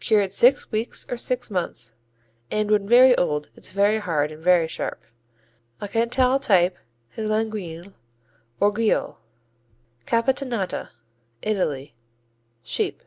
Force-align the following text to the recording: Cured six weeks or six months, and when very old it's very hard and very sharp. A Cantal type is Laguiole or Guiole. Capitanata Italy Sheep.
Cured 0.00 0.32
six 0.32 0.72
weeks 0.72 1.06
or 1.08 1.16
six 1.16 1.52
months, 1.52 1.94
and 2.50 2.68
when 2.68 2.88
very 2.88 3.16
old 3.16 3.48
it's 3.54 3.70
very 3.70 4.00
hard 4.00 4.32
and 4.32 4.42
very 4.42 4.66
sharp. 4.66 5.00
A 5.80 5.86
Cantal 5.86 6.40
type 6.40 6.76
is 7.16 7.28
Laguiole 7.28 7.92
or 8.58 8.72
Guiole. 8.72 9.14
Capitanata 10.04 10.88
Italy 11.42 11.94
Sheep. 12.64 13.04